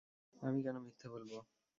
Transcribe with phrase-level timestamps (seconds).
[0.35, 1.31] আমি কেন মিথ্যে বলব?